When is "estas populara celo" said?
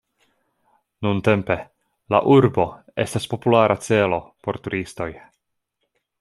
3.05-4.23